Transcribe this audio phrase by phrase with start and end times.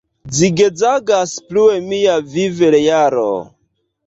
[0.35, 3.29] Zigzagas plue mia viv-realo...